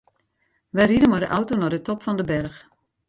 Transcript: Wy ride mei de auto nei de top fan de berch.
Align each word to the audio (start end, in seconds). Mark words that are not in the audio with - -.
Wy 0.75 0.83
ride 0.87 1.07
mei 1.09 1.21
de 1.23 1.29
auto 1.37 1.53
nei 1.55 1.71
de 1.73 1.79
top 1.87 1.99
fan 2.05 2.17
de 2.19 2.25
berch. 2.31 2.59